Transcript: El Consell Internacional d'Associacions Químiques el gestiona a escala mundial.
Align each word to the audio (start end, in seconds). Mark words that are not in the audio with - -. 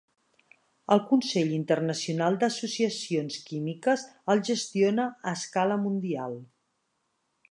El 0.93 1.01
Consell 1.09 1.51
Internacional 1.57 2.37
d'Associacions 2.43 3.37
Químiques 3.51 4.07
el 4.35 4.43
gestiona 4.49 5.07
a 5.33 5.37
escala 5.41 5.81
mundial. 5.85 6.37